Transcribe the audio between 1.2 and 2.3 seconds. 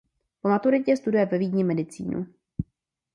ve Vídni medicínu.